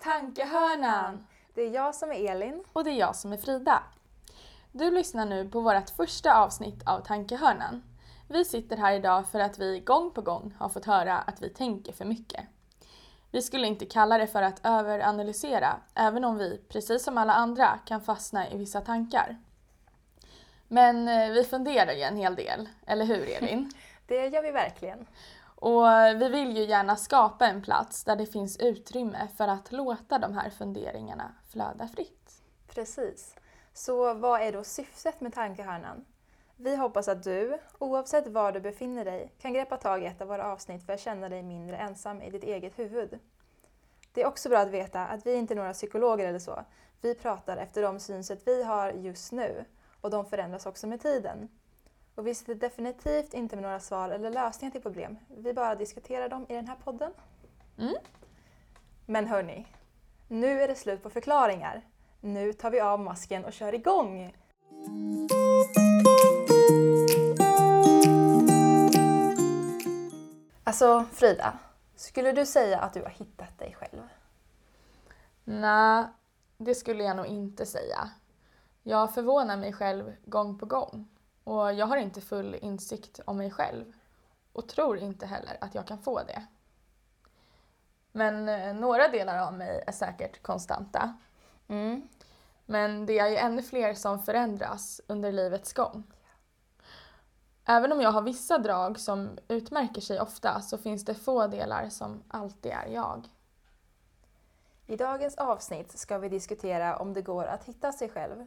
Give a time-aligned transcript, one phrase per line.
[0.00, 1.26] Tankehörnan!
[1.54, 2.64] Det är jag som är Elin.
[2.72, 3.82] Och det är jag som är Frida.
[4.72, 7.82] Du lyssnar nu på vårt första avsnitt av Tankehörnan.
[8.28, 11.48] Vi sitter här idag för att vi gång på gång har fått höra att vi
[11.48, 12.44] tänker för mycket.
[13.30, 17.78] Vi skulle inte kalla det för att överanalysera, även om vi, precis som alla andra,
[17.84, 19.36] kan fastna i vissa tankar.
[20.68, 23.72] Men eh, vi funderar ju en hel del, eller hur Elin?
[24.06, 25.06] Det gör vi verkligen.
[25.60, 25.84] Och
[26.16, 30.34] vi vill ju gärna skapa en plats där det finns utrymme för att låta de
[30.34, 32.42] här funderingarna flöda fritt.
[32.68, 33.34] Precis.
[33.72, 36.04] Så vad är då syftet med Tankehörnan?
[36.56, 40.28] Vi hoppas att du, oavsett var du befinner dig, kan greppa tag i ett av
[40.28, 43.18] våra avsnitt för att känna dig mindre ensam i ditt eget huvud.
[44.12, 46.64] Det är också bra att veta att vi inte är några psykologer eller så.
[47.00, 49.64] Vi pratar efter de synsätt vi har just nu
[50.00, 51.48] och de förändras också med tiden.
[52.18, 55.18] Och vi sitter definitivt inte med några svar eller lösningar till problem.
[55.28, 57.12] Vi bara diskuterar dem i den här podden.
[57.78, 57.94] Mm.
[59.06, 59.66] Men hörni,
[60.28, 61.82] nu är det slut på förklaringar.
[62.20, 64.36] Nu tar vi av masken och kör igång!
[70.64, 71.58] Alltså Frida,
[71.96, 74.02] skulle du säga att du har hittat dig själv?
[75.44, 76.04] Nej,
[76.56, 78.10] det skulle jag nog inte säga.
[78.82, 81.08] Jag förvånar mig själv gång på gång
[81.48, 83.92] och jag har inte full insikt om mig själv
[84.52, 86.46] och tror inte heller att jag kan få det.
[88.12, 91.16] Men eh, några delar av mig är säkert konstanta.
[91.68, 92.08] Mm.
[92.66, 96.02] Men det är ju ännu fler som förändras under livets gång.
[97.64, 101.88] Även om jag har vissa drag som utmärker sig ofta så finns det få delar
[101.88, 103.28] som alltid är jag.
[104.86, 108.46] I dagens avsnitt ska vi diskutera om det går att hitta sig själv.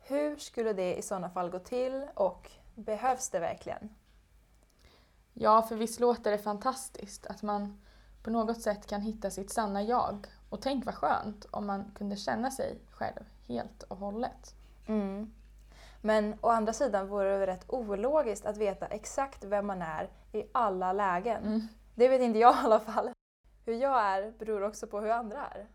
[0.00, 3.88] Hur skulle det i sådana fall gå till och behövs det verkligen?
[5.32, 7.80] Ja, för visst låter det fantastiskt att man
[8.22, 10.26] på något sätt kan hitta sitt sanna jag.
[10.50, 14.54] Och tänk vad skönt om man kunde känna sig själv helt och hållet.
[14.86, 15.32] Mm.
[16.02, 20.44] Men å andra sidan vore det rätt ologiskt att veta exakt vem man är i
[20.52, 21.44] alla lägen.
[21.44, 21.68] Mm.
[21.94, 23.10] Det vet inte jag i alla fall.
[23.64, 25.68] Hur jag är beror också på hur andra är.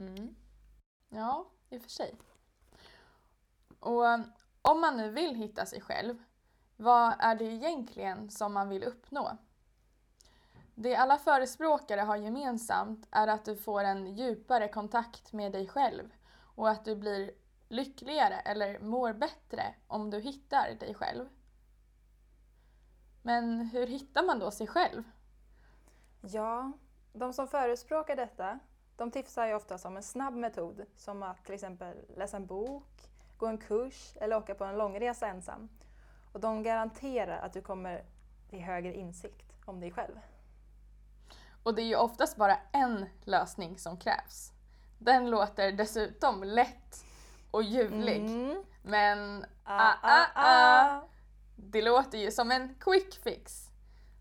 [0.00, 0.34] Mm.
[1.08, 2.14] Ja, i och för sig.
[3.82, 4.32] Och um,
[4.62, 6.22] om man nu vill hitta sig själv,
[6.76, 9.36] vad är det egentligen som man vill uppnå?
[10.74, 16.10] Det alla förespråkare har gemensamt är att du får en djupare kontakt med dig själv
[16.54, 17.30] och att du blir
[17.68, 21.28] lyckligare eller mår bättre om du hittar dig själv.
[23.22, 25.02] Men hur hittar man då sig själv?
[26.20, 26.72] Ja,
[27.12, 28.58] de som förespråkar detta,
[28.96, 33.11] de tipsar ju ofta om en snabb metod som att till exempel läsa en bok,
[33.42, 35.68] gå en kurs eller åka på en långresa ensam.
[36.32, 38.04] Och de garanterar att du kommer
[38.50, 40.20] till högre insikt om dig själv.
[41.62, 44.52] Och det är ju oftast bara en lösning som krävs.
[44.98, 47.04] Den låter dessutom lätt
[47.50, 48.16] och ljuvlig.
[48.16, 48.64] Mm.
[48.82, 51.00] Men Ah, ah, ah.
[51.56, 53.68] det låter ju som en quick fix.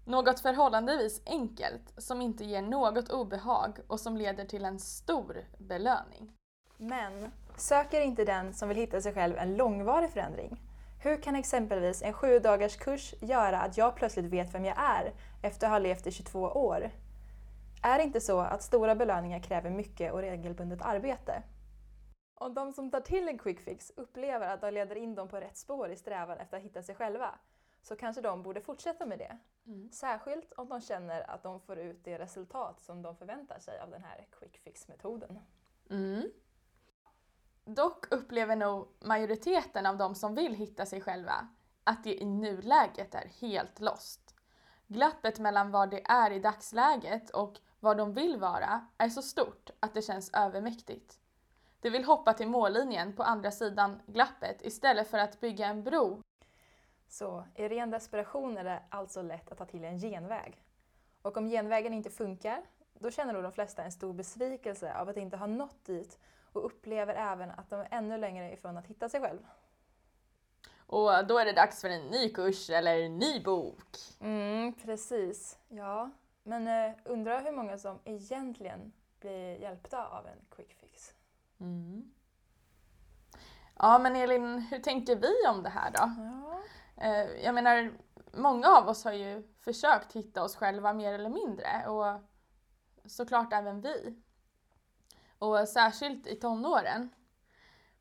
[0.05, 6.33] Något förhållandevis enkelt som inte ger något obehag och som leder till en stor belöning.
[6.77, 10.61] Men söker inte den som vill hitta sig själv en långvarig förändring?
[11.03, 15.13] Hur kan exempelvis en sju dagars kurs göra att jag plötsligt vet vem jag är
[15.41, 16.91] efter att ha levt i 22 år?
[17.83, 21.43] Är det inte så att stora belöningar kräver mycket och regelbundet arbete?
[22.35, 25.37] Om de som tar till en quick fix upplever att de leder in dem på
[25.37, 27.39] rätt spår i strävan efter att hitta sig själva,
[27.81, 29.37] så kanske de borde fortsätta med det.
[29.91, 33.89] Särskilt om de känner att de får ut det resultat som de förväntar sig av
[33.89, 35.39] den här quick fix-metoden.
[35.89, 36.31] Mm.
[37.75, 41.47] Dock upplever nog majoriteten av de som vill hitta sig själva
[41.83, 44.35] att det i nuläget är helt lost.
[44.87, 49.69] Glappet mellan vad det är i dagsläget och vad de vill vara är så stort
[49.79, 51.19] att det känns övermäktigt.
[51.81, 56.21] De vill hoppa till mållinjen på andra sidan glappet istället för att bygga en bro.
[57.07, 60.63] Så i ren desperation är det alltså lätt att ta till en genväg.
[61.21, 62.63] Och om genvägen inte funkar,
[62.93, 66.19] då känner nog de flesta en stor besvikelse av att inte ha nått dit
[66.53, 69.39] och upplever även att de är ännu längre ifrån att hitta sig själv.
[70.85, 73.97] Och då är det dags för en ny kurs eller en ny bok.
[74.19, 75.59] Mm, precis.
[75.67, 76.09] Ja,
[76.43, 81.13] men eh, undrar hur många som egentligen blir hjälpta av en quick fix.
[81.59, 82.11] Mm.
[83.77, 86.11] Ja men Elin, hur tänker vi om det här då?
[86.23, 86.61] Ja.
[87.03, 87.93] Eh, Jag menar,
[88.33, 92.21] många av oss har ju försökt hitta oss själva mer eller mindre och
[93.05, 94.21] såklart även vi.
[95.41, 97.09] Och särskilt i tonåren.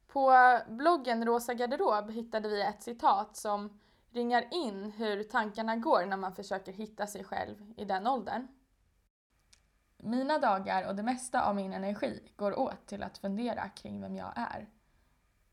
[0.07, 0.35] På
[0.69, 6.35] bloggen Rosa garderob hittade vi ett citat som ringar in hur tankarna går när man
[6.35, 8.49] försöker hitta sig själv i den åldern.
[9.97, 14.17] Mina dagar och det mesta av min energi går åt till att fundera kring vem
[14.17, 14.69] jag är.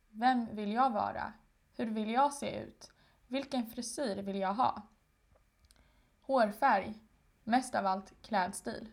[0.09, 1.33] Vem vill jag vara?
[1.75, 2.91] Hur vill jag se ut?
[3.27, 4.81] Vilken frisyr vill jag ha?
[6.21, 6.99] Hårfärg,
[7.43, 8.91] mest av allt klädstil.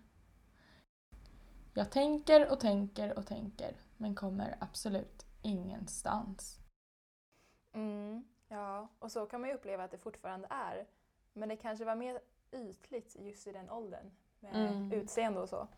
[1.75, 6.59] Jag tänker och tänker och tänker men kommer absolut ingenstans.
[7.73, 10.87] Mm, ja, och så kan man ju uppleva att det fortfarande är.
[11.33, 12.21] Men det kanske var mer
[12.53, 14.11] ytligt just i den åldern
[14.41, 14.93] med Mm.
[14.93, 15.69] utseende och så.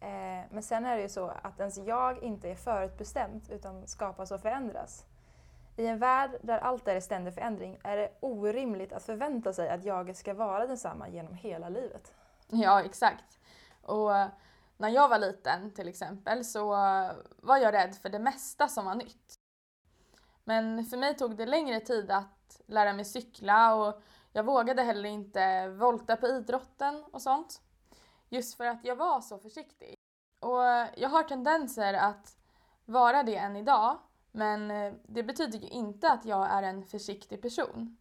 [0.00, 4.30] Eh, men sen är det ju så att ens jag inte är förutbestämt utan skapas
[4.30, 5.06] och förändras.
[5.76, 9.68] I en värld där allt är i ständig förändring är det orimligt att förvänta sig
[9.68, 12.14] att jag ska vara densamma genom hela livet.
[12.48, 13.38] Ja, exakt.
[13.82, 14.10] Och
[14.76, 16.68] när jag var liten till exempel så
[17.36, 19.34] var jag rädd för det mesta som var nytt.
[20.44, 24.02] Men för mig tog det längre tid att lära mig cykla och
[24.32, 27.60] jag vågade heller inte volta på idrotten och sånt.
[28.28, 29.94] Just för att jag var så försiktig.
[30.40, 30.62] Och
[30.96, 32.38] jag har tendenser att
[32.84, 33.98] vara det än idag
[34.32, 34.68] men
[35.06, 37.96] det betyder ju inte att jag är en försiktig person.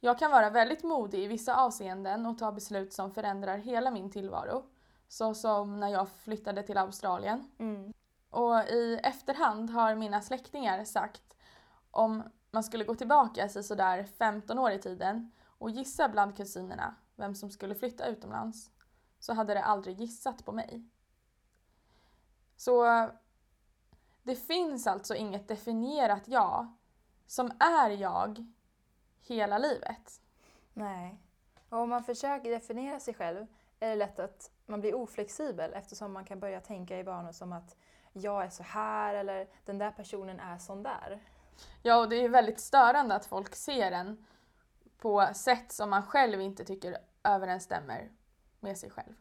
[0.00, 4.10] Jag kan vara väldigt modig i vissa avseenden och ta beslut som förändrar hela min
[4.10, 4.64] tillvaro.
[5.10, 7.50] Så som när jag flyttade till Australien.
[7.58, 7.92] Mm.
[8.30, 11.36] Och i efterhand har mina släktingar sagt
[11.90, 16.94] om man skulle gå tillbaka sig sådär 15 år i tiden och gissa bland kusinerna
[17.16, 18.70] vem som skulle flytta utomlands
[19.18, 20.84] så hade det aldrig gissat på mig.
[22.56, 23.08] Så
[24.22, 26.76] det finns alltså inget definierat jag
[27.26, 28.46] som är jag
[29.20, 30.20] hela livet.
[30.72, 31.22] Nej.
[31.68, 33.46] Och om man försöker definiera sig själv
[33.80, 37.52] är det lätt att man blir oflexibel eftersom man kan börja tänka i banor som
[37.52, 37.76] att
[38.12, 41.20] jag är så här eller den där personen är sån där.
[41.82, 44.26] Ja, och det är väldigt störande att folk ser en
[44.98, 48.10] på sätt som man själv inte tycker överensstämmer
[48.60, 49.14] med sig själv.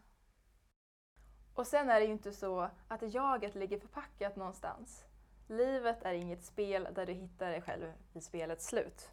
[1.54, 5.04] Och sen är det ju inte så att jaget ligger förpackat någonstans.
[5.48, 9.12] Livet är inget spel där du hittar dig själv vid spelets slut.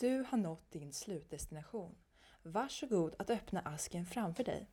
[0.00, 1.94] Du har nått din slutdestination.
[2.42, 4.70] Varsågod att öppna asken framför dig.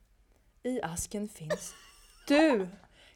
[0.63, 1.73] I asken finns
[2.27, 2.67] du!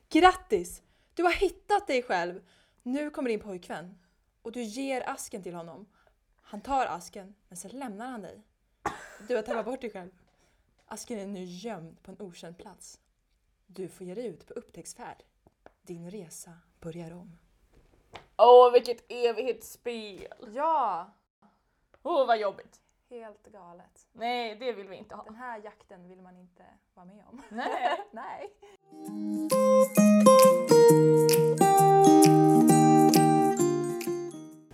[0.10, 0.82] Grattis!
[1.14, 2.42] Du har hittat dig själv!
[2.84, 4.00] Nu kommer din pojkvän
[4.42, 5.90] och du ger asken till honom.
[6.42, 8.42] Han tar asken, men sen lämnar han dig.
[9.28, 10.12] Du har tappat bort dig själv.
[10.86, 13.00] Asken är nu gömd på en okänd plats.
[13.68, 15.24] Du får ge dig ut på upptäcktsfärd.
[15.82, 17.38] Din resa börjar om.
[18.38, 20.28] Åh, vilket evighetsspel!
[20.54, 21.14] Ja!
[22.04, 22.82] Åh, vad jobbigt!
[23.10, 24.08] Helt galet.
[24.12, 25.24] Nej, det vill vi inte ha.
[25.24, 26.64] Den här jakten vill man inte
[26.94, 27.42] vara med om.
[27.50, 28.00] Nej.
[28.12, 28.54] Nej.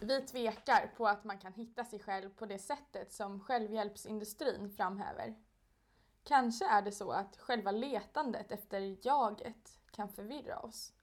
[0.01, 5.35] Vi tvekar på att man kan hitta sig själv på det sättet som självhjälpsindustrin framhäver.
[6.23, 10.93] Kanske är det så att själva letandet efter jaget kan förvirra oss.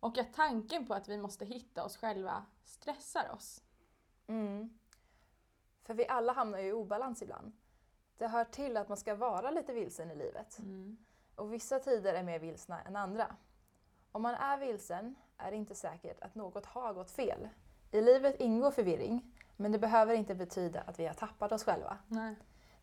[0.00, 3.62] Och att tanken på att vi måste hitta oss själva stressar oss.
[4.26, 4.78] Mm.
[5.84, 7.52] För vi alla hamnar ju i obalans ibland.
[8.18, 10.58] Det hör till att man ska vara lite vilsen i livet.
[11.36, 13.36] Och vissa tider är mer vilsna än andra.
[14.12, 17.48] Om man är vilsen är det inte säkert att något har gått fel.
[17.90, 21.98] I livet ingår förvirring, men det behöver inte betyda att vi har tappat oss själva.
[22.08, 22.36] Nej.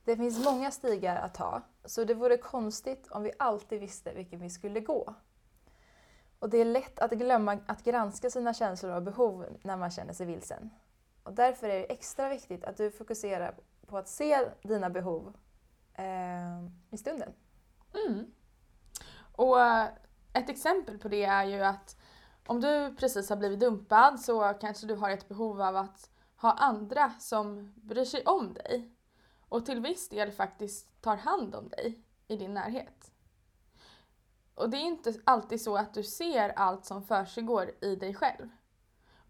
[0.03, 4.39] Det finns många stigar att ta, så det vore konstigt om vi alltid visste vilken
[4.39, 5.15] vi skulle gå.
[6.39, 10.13] Och det är lätt att glömma att granska sina känslor och behov när man känner
[10.13, 10.69] sig vilsen.
[11.23, 13.55] Och därför är det extra viktigt att du fokuserar
[13.87, 15.33] på att se dina behov
[15.93, 17.33] eh, i stunden.
[18.07, 18.31] Mm.
[19.35, 19.87] Och eh,
[20.33, 21.97] ett exempel på det är ju att
[22.47, 26.51] om du precis har blivit dumpad så kanske du har ett behov av att ha
[26.51, 28.91] andra som bryr sig om dig
[29.49, 33.11] och till viss del faktiskt tar hand om dig i din närhet.
[34.55, 38.49] Och det är inte alltid så att du ser allt som försiggår i dig själv.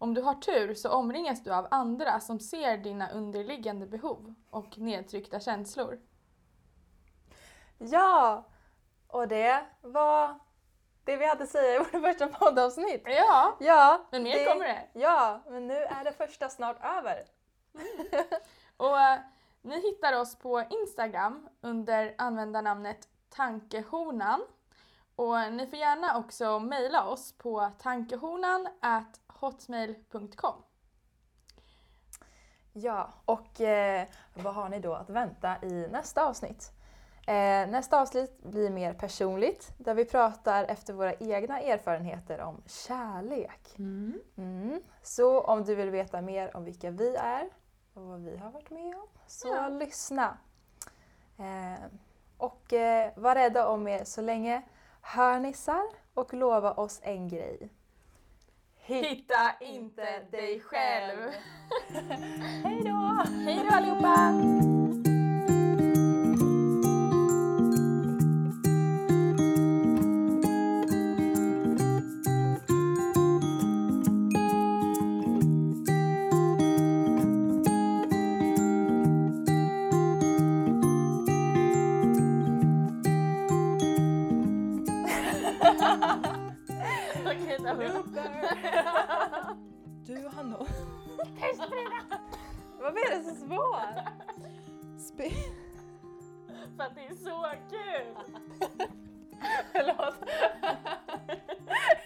[0.02, 4.78] Om du har tur så omringas du av andra som ser dina underliggande behov och
[4.78, 6.00] nedtryckta känslor.
[7.78, 8.44] Ja!
[9.06, 10.38] Och det var
[11.04, 13.02] det vi hade att säga i vårt första poddavsnitt.
[13.04, 14.88] Ja, Ja, men mer kommer det.
[14.92, 17.24] Ja, men nu är det första snart över.
[18.76, 19.18] Och eh,
[19.62, 24.40] ni hittar oss på Instagram under användarnamnet Tankehonan.
[25.16, 28.68] Och ni får gärna också mejla oss på tankehonan
[29.42, 30.62] hotmail.com.
[32.72, 36.72] Ja, och eh, vad har ni då att vänta i nästa avsnitt?
[37.26, 43.74] Eh, nästa avsnitt blir mer personligt där vi pratar efter våra egna erfarenheter om kärlek.
[43.78, 44.82] Mm.
[45.02, 47.48] Så om du vill veta mer om vilka vi är
[47.94, 49.68] och vad vi har varit med om, så Ja.
[49.68, 50.38] lyssna.
[51.38, 51.84] Eh,
[52.36, 54.62] och eh, var rädda om er så länge.
[55.00, 55.82] Hörnisar
[56.14, 57.68] och lova oss en grej.
[58.84, 61.18] Hitta inte dig själv.
[62.64, 63.22] Hej då!
[63.44, 64.71] Hej då allihopa!
[93.06, 94.08] Är det så svårt?
[94.98, 95.30] Spe...
[96.76, 98.36] För att det är så kul!
[99.72, 100.14] Förlåt.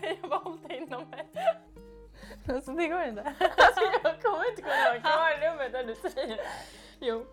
[0.03, 1.27] Jag bara hållit inom mig.
[2.49, 3.23] Alltså det går inte.
[3.23, 6.47] Alltså jag kommer inte kunna ha kvar numret när du säger det.
[7.01, 7.27] Jo.